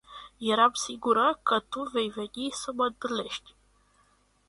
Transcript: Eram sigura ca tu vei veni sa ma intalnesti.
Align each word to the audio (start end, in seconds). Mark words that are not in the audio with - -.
Eram 0.53 0.71
sigura 0.83 1.27
ca 1.47 1.57
tu 1.71 1.81
vei 1.93 2.09
veni 2.17 2.45
sa 2.61 2.69
ma 2.77 2.85
intalnesti. 2.91 3.51